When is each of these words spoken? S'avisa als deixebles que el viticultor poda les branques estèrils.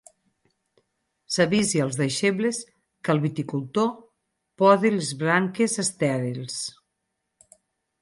S'avisa 1.35 1.83
als 1.83 1.99
deixebles 1.99 2.63
que 3.03 3.15
el 3.17 3.23
viticultor 3.27 3.93
poda 4.63 4.95
les 4.99 5.15
branques 5.23 5.81
estèrils. 5.89 6.61